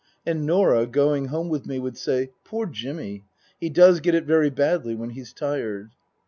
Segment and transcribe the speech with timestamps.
[0.25, 3.25] And Norah, going home with me, would say," Poor Jimmy
[3.59, 5.91] he does get it very badly when he's tired."